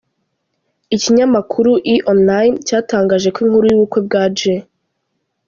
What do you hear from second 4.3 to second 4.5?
J.